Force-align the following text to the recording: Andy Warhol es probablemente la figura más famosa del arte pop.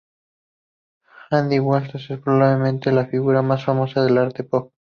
Andy 1.29 1.59
Warhol 1.59 1.91
es 2.01 2.19
probablemente 2.21 2.91
la 2.91 3.05
figura 3.05 3.43
más 3.43 3.63
famosa 3.63 4.01
del 4.03 4.17
arte 4.17 4.43
pop. 4.43 4.73